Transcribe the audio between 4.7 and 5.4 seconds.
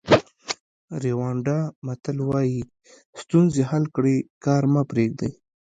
مه پریږدئ.